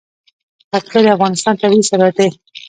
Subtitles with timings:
[0.71, 2.29] پکتیا د افغانستان طبعي ثروت دی.